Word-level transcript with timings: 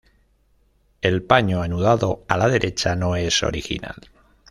El 1.03 1.21
paño 1.21 1.61
anudado, 1.61 2.25
a 2.27 2.35
la 2.35 2.47
derecha, 2.49 2.95
no 2.95 3.15
es 3.15 3.43
original. 3.43 3.97